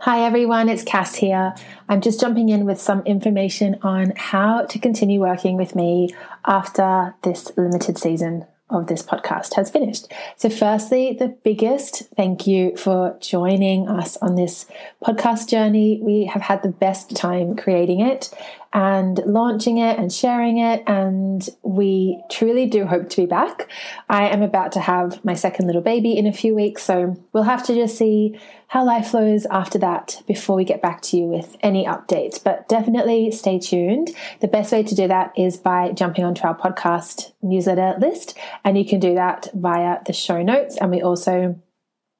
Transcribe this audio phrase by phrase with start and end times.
[0.00, 1.54] Hi everyone, it's Cass here.
[1.88, 6.10] I'm just jumping in with some information on how to continue working with me
[6.44, 10.12] after this limited season of this podcast has finished.
[10.36, 14.66] So, firstly, the biggest thank you for joining us on this
[15.02, 15.98] podcast journey.
[16.02, 18.30] We have had the best time creating it
[18.76, 23.70] and launching it and sharing it, and we truly do hope to be back.
[24.10, 27.44] I am about to have my second little baby in a few weeks, so we'll
[27.44, 31.24] have to just see how life flows after that before we get back to you
[31.24, 32.42] with any updates.
[32.42, 34.10] But definitely stay tuned.
[34.40, 38.76] The best way to do that is by jumping onto our podcast newsletter list, and
[38.76, 40.76] you can do that via the show notes.
[40.76, 41.58] And we also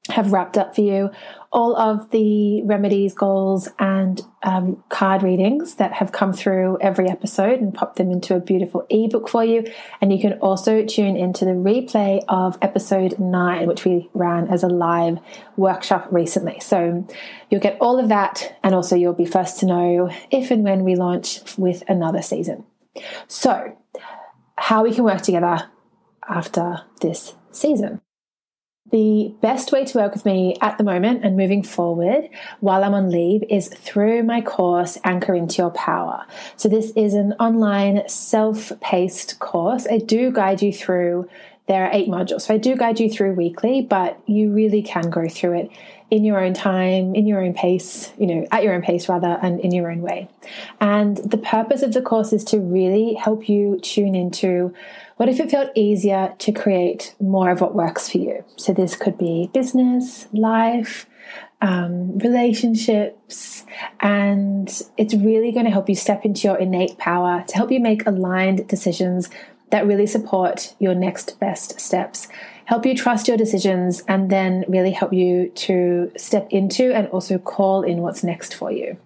[0.09, 1.11] have wrapped up for you
[1.51, 7.59] all of the remedies, goals, and um, card readings that have come through every episode
[7.59, 9.65] and popped them into a beautiful ebook for you.
[10.01, 14.63] And you can also tune into the replay of episode nine, which we ran as
[14.63, 15.19] a live
[15.55, 16.59] workshop recently.
[16.59, 17.07] So
[17.49, 20.83] you'll get all of that, and also you'll be first to know if and when
[20.83, 22.65] we launch with another season.
[23.27, 23.77] So,
[24.57, 25.69] how we can work together
[26.27, 28.01] after this season.
[28.91, 32.29] The best way to work with me at the moment and moving forward
[32.61, 36.25] while I'm on leave is through my course, Anchor into Your Power.
[36.55, 39.87] So, this is an online self paced course.
[39.91, 41.29] I do guide you through,
[41.67, 42.43] there are eight modules.
[42.43, 45.71] So, I do guide you through weekly, but you really can go through it
[46.09, 49.37] in your own time, in your own pace, you know, at your own pace rather,
[49.41, 50.29] and in your own way.
[50.79, 54.73] And the purpose of the course is to really help you tune into
[55.17, 58.45] what if it felt easier to create more of what works for you?
[58.55, 61.07] So, this could be business, life,
[61.59, 63.65] um, relationships,
[63.99, 67.79] and it's really going to help you step into your innate power to help you
[67.79, 69.29] make aligned decisions
[69.71, 72.27] that really support your next best steps,
[72.65, 77.37] help you trust your decisions, and then really help you to step into and also
[77.37, 78.97] call in what's next for you.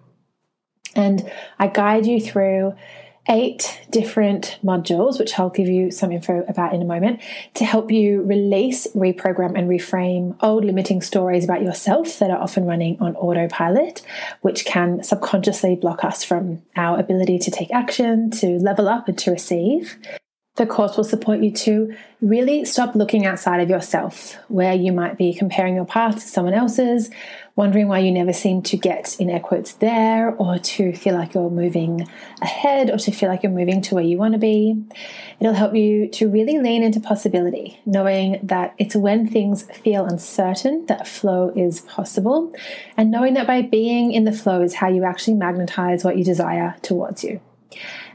[0.95, 2.75] And I guide you through
[3.29, 7.21] eight different modules, which I'll give you some info about in a moment,
[7.55, 12.65] to help you release, reprogram, and reframe old limiting stories about yourself that are often
[12.65, 14.01] running on autopilot,
[14.41, 19.17] which can subconsciously block us from our ability to take action, to level up, and
[19.19, 19.97] to receive.
[20.61, 25.17] The course will support you to really stop looking outside of yourself, where you might
[25.17, 27.09] be comparing your path to someone else's,
[27.55, 31.33] wondering why you never seem to get, in air quotes, there, or to feel like
[31.33, 32.07] you're moving
[32.43, 34.79] ahead, or to feel like you're moving to where you want to be.
[35.39, 40.85] It'll help you to really lean into possibility, knowing that it's when things feel uncertain
[40.85, 42.53] that flow is possible,
[42.95, 46.23] and knowing that by being in the flow is how you actually magnetize what you
[46.23, 47.41] desire towards you.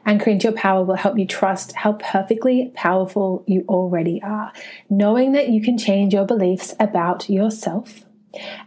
[0.06, 4.52] Anchoring into your power will help you trust how perfectly powerful you already are,
[4.88, 8.04] knowing that you can change your beliefs about yourself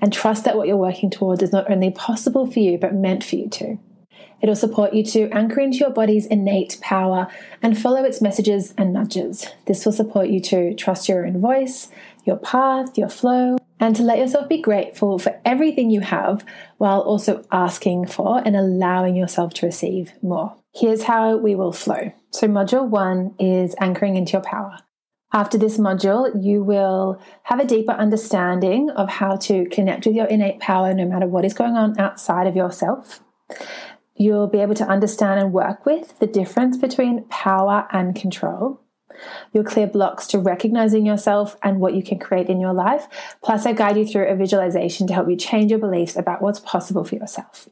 [0.01, 3.23] and trust that what you're working towards is not only possible for you, but meant
[3.23, 3.79] for you too.
[4.41, 7.27] It'll support you to anchor into your body's innate power
[7.61, 9.47] and follow its messages and nudges.
[9.65, 11.89] This will support you to trust your own voice,
[12.25, 16.45] your path, your flow, and to let yourself be grateful for everything you have
[16.77, 20.55] while also asking for and allowing yourself to receive more.
[20.79, 22.13] Here's how we will flow.
[22.31, 24.77] So, module one is anchoring into your power.
[25.33, 30.27] After this module, you will have a deeper understanding of how to connect with your
[30.27, 33.19] innate power no matter what is going on outside of yourself.
[34.15, 38.79] You'll be able to understand and work with the difference between power and control.
[39.51, 43.05] You'll clear blocks to recognizing yourself and what you can create in your life.
[43.43, 46.61] Plus, I guide you through a visualization to help you change your beliefs about what's
[46.61, 47.67] possible for yourself.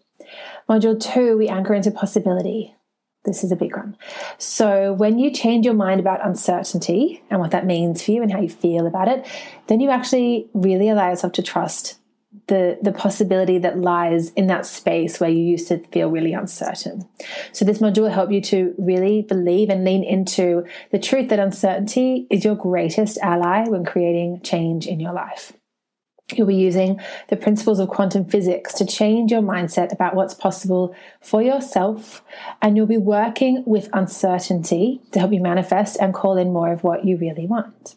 [0.69, 2.75] Module two, we anchor into possibility.
[3.28, 3.98] This is a big one.
[4.38, 8.32] So, when you change your mind about uncertainty and what that means for you and
[8.32, 9.28] how you feel about it,
[9.68, 12.00] then you actually really allow yourself to trust
[12.48, 17.06] the, the possibility that lies in that space where you used to feel really uncertain.
[17.52, 21.40] So, this module will help you to really believe and lean into the truth that
[21.40, 25.52] uncertainty is your greatest ally when creating change in your life.
[26.36, 27.00] You'll be using
[27.30, 32.22] the principles of quantum physics to change your mindset about what's possible for yourself.
[32.62, 36.84] And you'll be working with uncertainty to help you manifest and call in more of
[36.84, 37.96] what you really want.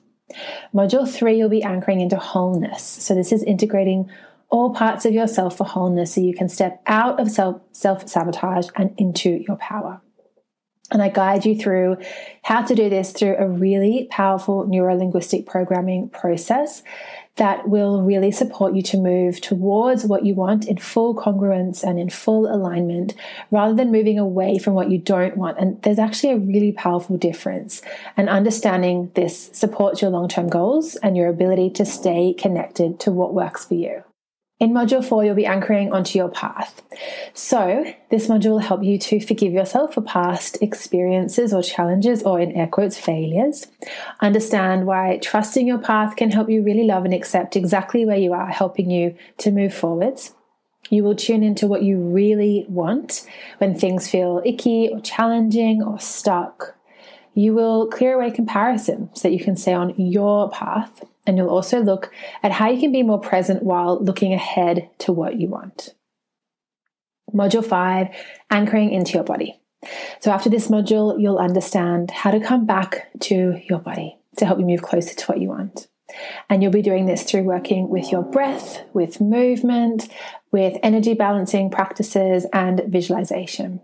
[0.72, 2.84] Module three, you'll be anchoring into wholeness.
[2.84, 4.08] So, this is integrating
[4.49, 8.94] all parts of yourself for wholeness so you can step out of self sabotage and
[8.96, 10.00] into your power.
[10.93, 11.99] And I guide you through
[12.43, 16.82] how to do this through a really powerful neuro linguistic programming process
[17.40, 21.98] that will really support you to move towards what you want in full congruence and
[21.98, 23.14] in full alignment
[23.50, 25.58] rather than moving away from what you don't want.
[25.58, 27.81] And there's actually a really powerful difference.
[28.14, 33.10] And understanding this supports your long term goals and your ability to stay connected to
[33.10, 34.04] what works for you.
[34.60, 36.82] In Module 4, you'll be anchoring onto your path.
[37.32, 42.38] So, this module will help you to forgive yourself for past experiences or challenges, or
[42.38, 43.68] in air quotes, failures.
[44.20, 48.34] Understand why trusting your path can help you really love and accept exactly where you
[48.34, 50.34] are, helping you to move forwards.
[50.90, 53.26] You will tune into what you really want
[53.58, 56.76] when things feel icky or challenging or stuck.
[57.32, 61.48] You will clear away comparison so that you can stay on your path and you'll
[61.48, 62.10] also look
[62.42, 65.94] at how you can be more present while looking ahead to what you want.
[67.32, 68.08] Module five,
[68.50, 69.60] anchoring into your body.
[70.18, 74.58] So, after this module, you'll understand how to come back to your body to help
[74.58, 75.86] you move closer to what you want.
[76.48, 80.08] And you'll be doing this through working with your breath, with movement,
[80.50, 83.80] with energy balancing practices, and visualization.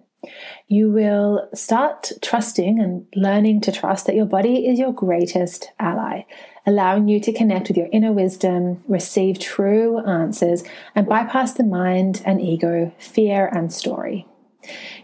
[0.69, 6.25] You will start trusting and learning to trust that your body is your greatest ally
[6.67, 10.65] allowing you to connect with your inner wisdom, receive true answers,
[10.95, 14.27] and bypass the mind and ego, fear and story.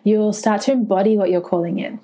[0.03, 2.01] You'll start to embody what you're calling in.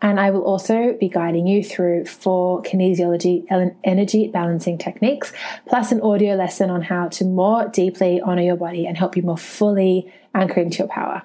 [0.00, 3.44] And I will also be guiding you through four kinesiology
[3.82, 5.32] energy balancing techniques,
[5.66, 9.24] plus an audio lesson on how to more deeply honor your body and help you
[9.24, 11.24] more fully anchor into your power.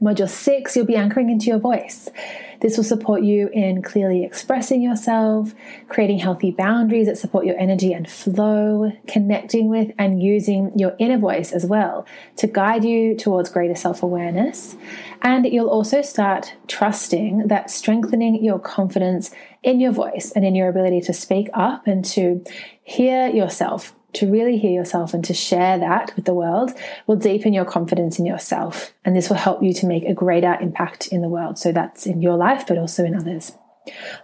[0.00, 2.08] Module six, you'll be anchoring into your voice.
[2.60, 5.54] This will support you in clearly expressing yourself,
[5.88, 11.18] creating healthy boundaries that support your energy and flow, connecting with and using your inner
[11.18, 12.06] voice as well
[12.36, 14.76] to guide you towards greater self awareness.
[15.22, 19.30] And you'll also start trusting that strengthening your confidence
[19.62, 22.44] in your voice and in your ability to speak up and to
[22.82, 26.72] hear yourself to really hear yourself and to share that with the world
[27.06, 28.92] will deepen your confidence in yourself.
[29.04, 31.58] And this will help you to make a greater impact in the world.
[31.58, 33.52] So that's in your life, but also in others.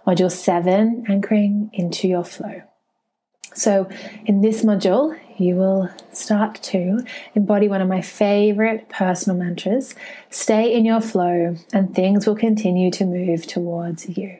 [0.05, 2.63] Module seven, anchoring into your flow.
[3.55, 3.87] So,
[4.25, 7.05] in this module, you will start to
[7.35, 9.93] embody one of my favorite personal mantras
[10.31, 14.39] stay in your flow, and things will continue to move towards you.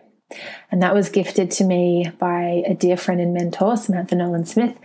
[0.71, 4.77] And that was gifted to me by a dear friend and mentor, Samantha Nolan Smith,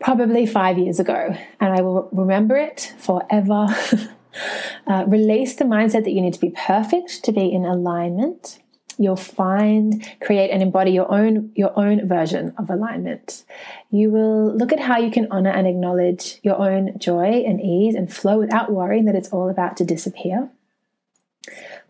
[0.00, 3.66] probably five years ago, and I will remember it forever.
[4.86, 8.60] uh, release the mindset that you need to be perfect to be in alignment.
[8.98, 13.44] You'll find, create, and embody your own your own version of alignment.
[13.90, 17.94] You will look at how you can honor and acknowledge your own joy and ease
[17.94, 20.50] and flow without worrying that it's all about to disappear.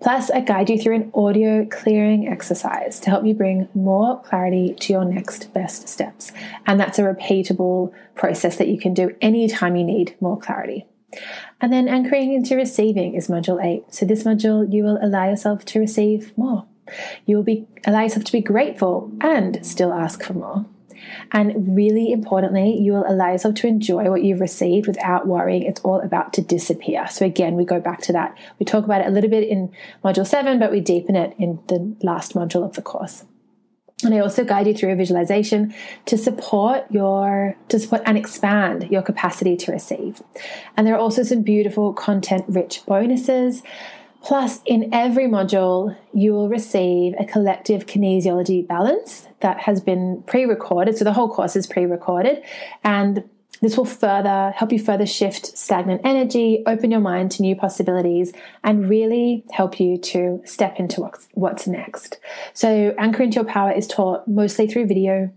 [0.01, 4.75] Plus, I guide you through an audio clearing exercise to help you bring more clarity
[4.81, 6.33] to your next best steps.
[6.67, 10.87] And that's a repeatable process that you can do anytime you need more clarity.
[11.61, 13.85] And then anchoring into receiving is module eight.
[13.89, 16.67] So, this module, you will allow yourself to receive more.
[17.25, 20.67] You will be allow yourself to be grateful and still ask for more.
[21.33, 25.81] And really importantly, you will allow yourself to enjoy what you've received without worrying it's
[25.81, 27.07] all about to disappear.
[27.09, 28.37] So, again, we go back to that.
[28.59, 29.73] We talk about it a little bit in
[30.05, 33.25] module seven, but we deepen it in the last module of the course.
[34.05, 35.75] And I also guide you through a visualization
[36.05, 40.23] to support your, to support and expand your capacity to receive.
[40.77, 43.63] And there are also some beautiful content rich bonuses
[44.23, 50.45] Plus, in every module, you will receive a collective kinesiology balance that has been pre
[50.45, 50.97] recorded.
[50.97, 52.43] So the whole course is pre recorded.
[52.83, 53.29] And
[53.63, 58.33] this will further help you further shift stagnant energy, open your mind to new possibilities,
[58.63, 62.19] and really help you to step into what's, what's next.
[62.53, 65.33] So, Anchor into Your Power is taught mostly through video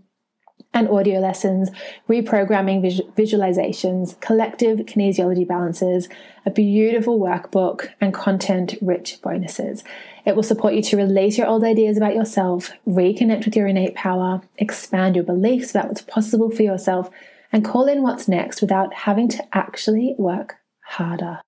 [0.72, 1.70] and audio lessons,
[2.08, 2.80] reprogramming
[3.16, 6.08] visualizations, collective kinesiology balances,
[6.46, 9.82] a beautiful workbook, and content rich bonuses.
[10.24, 13.94] It will support you to release your old ideas about yourself, reconnect with your innate
[13.94, 17.10] power, expand your beliefs about what's possible for yourself,
[17.52, 21.40] and call in what's next without having to actually work harder.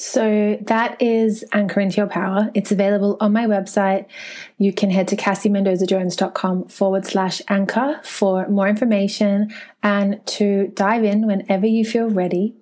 [0.00, 2.50] So that is Anchor into Your Power.
[2.54, 4.06] It's available on my website.
[4.56, 9.52] You can head to cassiemendozajones.com forward slash anchor for more information
[9.82, 12.54] and to dive in whenever you feel ready.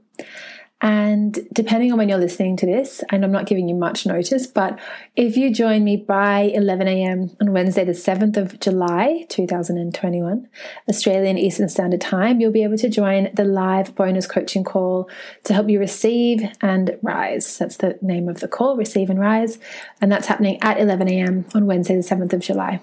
[0.81, 4.47] And depending on when you're listening to this, and I'm not giving you much notice,
[4.47, 4.79] but
[5.17, 7.37] if you join me by 11 a.m.
[7.41, 10.49] on Wednesday, the 7th of July, 2021,
[10.89, 15.11] Australian Eastern Standard Time, you'll be able to join the live bonus coaching call
[15.43, 17.59] to help you receive and rise.
[17.59, 19.59] That's the name of the call, Receive and Rise.
[20.01, 21.47] And that's happening at 11 a.m.
[21.55, 22.81] on Wednesday, the 7th of July.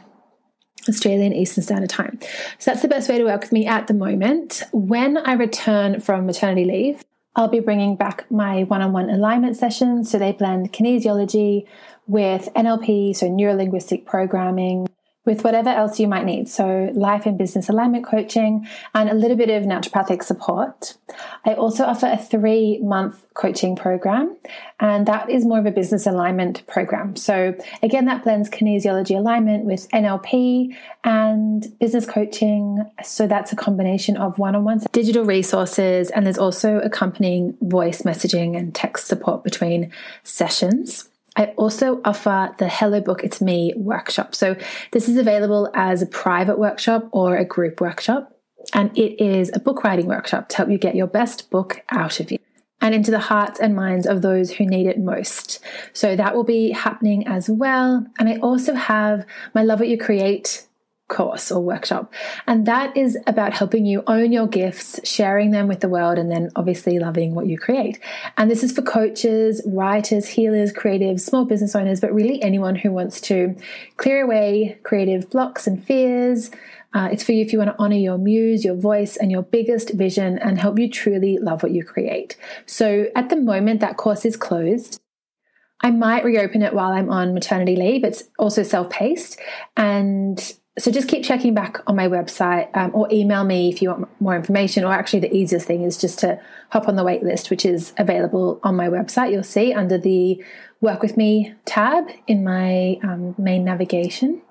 [0.87, 2.19] Australian Eastern Standard Time.
[2.59, 4.61] So that's the best way to work with me at the moment.
[4.71, 7.03] When I return from maternity leave,
[7.35, 10.09] I'll be bringing back my one on one alignment sessions.
[10.09, 11.65] So they blend kinesiology
[12.07, 14.87] with NLP, so neuro linguistic programming,
[15.25, 16.47] with whatever else you might need.
[16.47, 20.95] So, life and business alignment coaching and a little bit of naturopathic support.
[21.43, 24.37] I also offer a three month coaching program,
[24.79, 27.15] and that is more of a business alignment program.
[27.15, 32.89] So, again, that blends kinesiology alignment with NLP and business coaching.
[33.03, 38.03] So, that's a combination of one on one digital resources, and there's also accompanying voice
[38.03, 39.91] messaging and text support between
[40.23, 41.09] sessions.
[41.35, 44.35] I also offer the Hello Book It's Me workshop.
[44.35, 44.55] So
[44.91, 48.31] this is available as a private workshop or a group workshop.
[48.73, 52.19] And it is a book writing workshop to help you get your best book out
[52.19, 52.39] of you
[52.81, 55.59] and into the hearts and minds of those who need it most.
[55.93, 58.05] So that will be happening as well.
[58.17, 60.65] And I also have my Love What You Create
[61.07, 62.11] course or workshop.
[62.47, 66.31] And that is about helping you own your gifts, sharing them with the world, and
[66.31, 67.99] then obviously loving what you create.
[68.37, 72.91] And this is for coaches, writers, healers, creatives, small business owners, but really anyone who
[72.91, 73.55] wants to
[73.97, 76.49] clear away creative blocks and fears.
[76.93, 79.43] Uh, it's for you if you want to honor your muse, your voice, and your
[79.43, 82.37] biggest vision and help you truly love what you create.
[82.65, 85.01] So at the moment, that course is closed.
[85.81, 88.03] I might reopen it while I'm on maternity leave.
[88.03, 89.39] It's also self paced.
[89.75, 93.89] And so just keep checking back on my website um, or email me if you
[93.89, 96.39] want more information or actually the easiest thing is just to
[96.69, 99.31] hop on the wait list which is available on my website.
[99.31, 100.43] You'll see under the
[100.81, 104.41] work with me tab in my um, main navigation.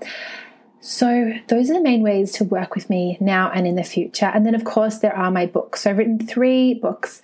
[0.81, 4.27] So those are the main ways to work with me now and in the future.
[4.27, 5.83] And then of course there are my books.
[5.83, 7.21] So i've written three books.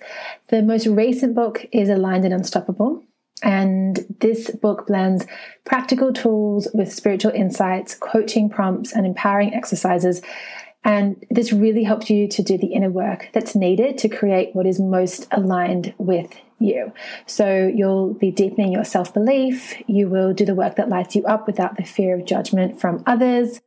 [0.49, 3.03] The most recent book is aligned and unstoppable
[3.43, 5.25] and this book blends
[5.65, 10.21] practical tools with spiritual insights, coaching prompts, and empowering exercises.
[10.83, 14.65] And this really helps you to do the inner work that's needed to create what
[14.65, 16.91] is most aligned with you.
[17.27, 19.75] So you'll be deepening your self belief.
[19.87, 23.03] You will do the work that lights you up without the fear of judgment from
[23.05, 23.61] others.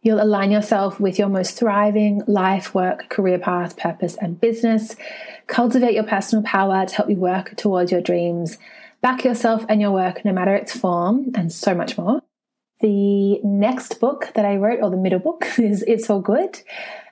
[0.00, 4.94] You'll align yourself with your most thriving life, work, career path, purpose, and business.
[5.48, 8.58] Cultivate your personal power to help you work towards your dreams
[9.00, 12.22] back yourself and your work, no matter its form, and so much more.
[12.80, 16.62] The next book that I wrote, or the middle book, is It's All Good.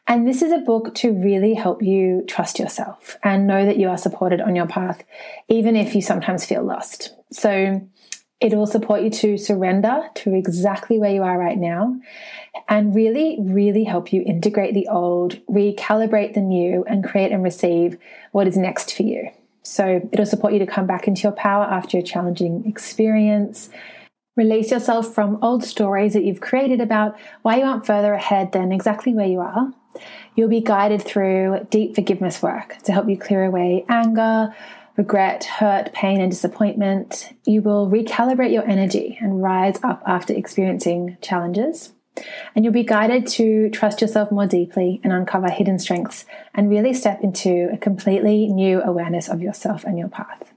[0.08, 3.88] And this is a book to really help you trust yourself and know that you
[3.88, 5.02] are supported on your path,
[5.48, 7.12] even if you sometimes feel lost.
[7.32, 7.88] So
[8.40, 11.98] it will support you to surrender to exactly where you are right now
[12.68, 17.96] and really, really help you integrate the old, recalibrate the new, and create and receive
[18.30, 19.30] what is next for you.
[19.66, 23.68] So it'll support you to come back into your power after a challenging experience.
[24.36, 28.70] Release yourself from old stories that you've created about why you aren't further ahead than
[28.70, 29.72] exactly where you are.
[30.34, 34.54] You'll be guided through deep forgiveness work to help you clear away anger,
[34.96, 37.34] regret, hurt, pain, and disappointment.
[37.44, 41.92] You will recalibrate your energy and rise up after experiencing challenges.
[42.54, 46.94] And you'll be guided to trust yourself more deeply and uncover hidden strengths and really
[46.94, 50.52] step into a completely new awareness of yourself and your path.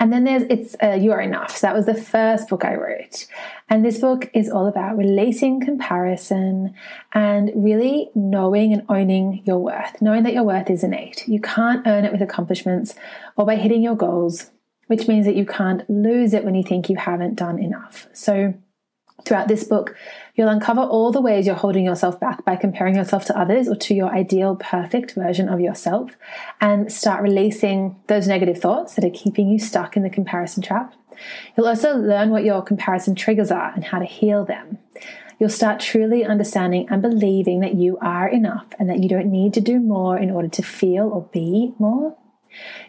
[0.00, 1.56] And then there's it's uh, You Are Enough.
[1.56, 3.26] So that was the first book I wrote.
[3.68, 6.74] And this book is all about releasing comparison
[7.12, 11.26] and really knowing and owning your worth, knowing that your worth is innate.
[11.28, 12.94] You can't earn it with accomplishments
[13.36, 14.50] or by hitting your goals,
[14.88, 18.08] which means that you can't lose it when you think you haven't done enough.
[18.12, 18.54] So
[19.24, 19.96] Throughout this book,
[20.34, 23.76] you'll uncover all the ways you're holding yourself back by comparing yourself to others or
[23.76, 26.12] to your ideal perfect version of yourself
[26.60, 30.94] and start releasing those negative thoughts that are keeping you stuck in the comparison trap.
[31.56, 34.78] You'll also learn what your comparison triggers are and how to heal them.
[35.38, 39.54] You'll start truly understanding and believing that you are enough and that you don't need
[39.54, 42.16] to do more in order to feel or be more.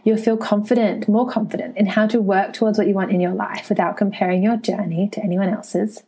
[0.03, 3.34] You'll feel confident, more confident in how to work towards what you want in your
[3.34, 6.03] life without comparing your journey to anyone else's.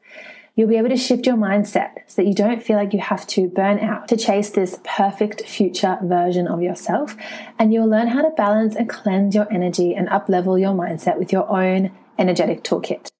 [0.55, 3.27] You'll be able to shift your mindset so that you don't feel like you have
[3.27, 7.15] to burn out to chase this perfect future version of yourself.
[7.59, 11.19] And you'll learn how to balance and cleanse your energy and up level your mindset
[11.19, 13.11] with your own energetic toolkit.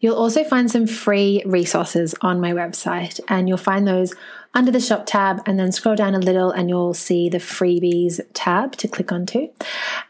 [0.00, 4.14] You'll also find some free resources on my website, and you'll find those
[4.58, 8.20] under the shop tab and then scroll down a little and you'll see the freebies
[8.34, 9.48] tab to click onto.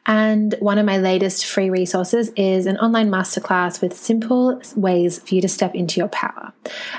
[0.07, 5.35] And one of my latest free resources is an online masterclass with simple ways for
[5.35, 6.55] you to step into your power.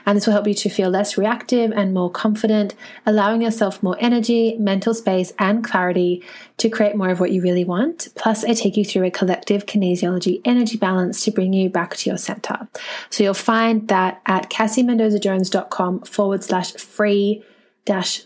[0.05, 2.75] And this will help you to feel less reactive and more confident,
[3.07, 6.23] allowing yourself more energy, mental space, and clarity
[6.57, 8.09] to create more of what you really want.
[8.15, 12.09] Plus, I take you through a collective kinesiology energy balance to bring you back to
[12.11, 12.67] your center.
[13.09, 17.38] So you'll find that at cassiemendozajones.com forward slash free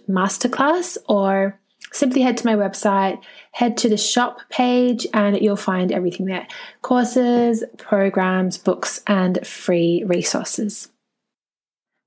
[0.10, 1.60] masterclass or
[1.92, 6.48] simply head to my website, head to the shop page, and you'll find everything there
[6.82, 10.90] courses, programs, books, and free resources.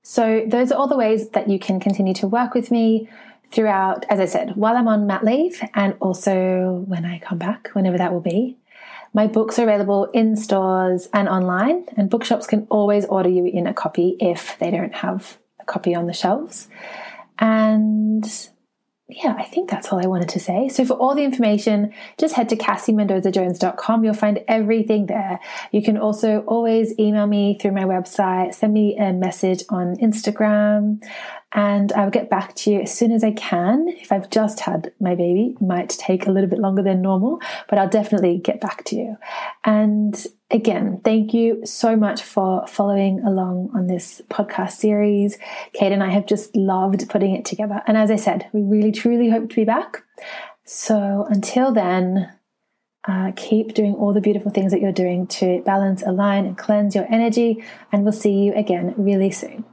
[0.03, 3.09] So, those are all the ways that you can continue to work with me
[3.51, 7.71] throughout, as I said, while I'm on mat leave and also when I come back,
[7.73, 8.57] whenever that will be.
[9.15, 13.67] My books are available in stores and online, and bookshops can always order you in
[13.67, 16.69] a copy if they don't have a copy on the shelves.
[17.39, 18.25] And
[19.09, 20.69] yeah, I think that's all I wanted to say.
[20.69, 24.05] So, for all the information, just head to cassiemendozajones.com.
[24.05, 25.39] You'll find everything there.
[25.71, 31.01] You can also always email me through my website, send me a message on Instagram,
[31.57, 33.89] and I'll get back to you as soon as I can.
[33.89, 37.79] If I've just had my baby, might take a little bit longer than normal, but
[37.79, 39.17] I'll definitely get back to you.
[39.65, 40.15] And
[40.51, 45.39] again, thank you so much for following along on this podcast series.
[45.73, 47.83] Kate and I have just loved putting it together.
[47.87, 50.05] And as I said, we really truly hope to be back.
[50.65, 52.35] So until then,
[53.09, 56.95] uh, keep doing all the beautiful things that you're doing to balance, align, and cleanse
[56.95, 57.65] your energy.
[57.93, 59.65] And we'll see you again really soon.